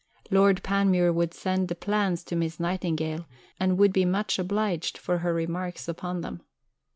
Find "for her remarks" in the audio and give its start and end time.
4.97-5.87